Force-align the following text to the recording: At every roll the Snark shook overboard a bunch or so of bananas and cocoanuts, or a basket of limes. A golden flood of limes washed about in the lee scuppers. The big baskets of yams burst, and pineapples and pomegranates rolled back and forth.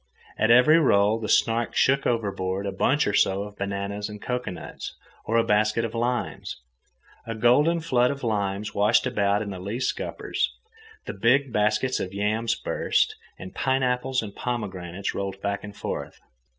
At 0.35 0.49
every 0.49 0.79
roll 0.79 1.19
the 1.19 1.29
Snark 1.29 1.75
shook 1.75 2.07
overboard 2.07 2.65
a 2.65 2.71
bunch 2.71 3.05
or 3.05 3.13
so 3.13 3.43
of 3.43 3.55
bananas 3.55 4.09
and 4.09 4.19
cocoanuts, 4.19 4.95
or 5.25 5.37
a 5.37 5.43
basket 5.43 5.85
of 5.85 5.93
limes. 5.93 6.57
A 7.27 7.35
golden 7.35 7.81
flood 7.81 8.09
of 8.09 8.23
limes 8.23 8.73
washed 8.73 9.05
about 9.05 9.43
in 9.43 9.51
the 9.51 9.59
lee 9.59 9.79
scuppers. 9.79 10.51
The 11.05 11.13
big 11.13 11.53
baskets 11.53 11.99
of 11.99 12.15
yams 12.15 12.55
burst, 12.55 13.15
and 13.37 13.53
pineapples 13.53 14.23
and 14.23 14.35
pomegranates 14.35 15.13
rolled 15.13 15.39
back 15.39 15.63
and 15.63 15.75
forth. 15.77 16.19